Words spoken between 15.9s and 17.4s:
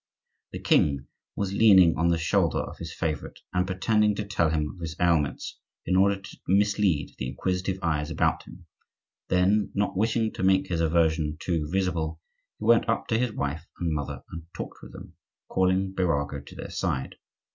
Birago to their side.